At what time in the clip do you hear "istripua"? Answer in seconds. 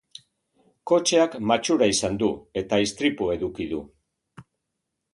2.89-3.39